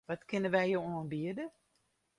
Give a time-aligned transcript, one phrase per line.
[0.09, 1.45] Wat kinne wy jo oanbiede?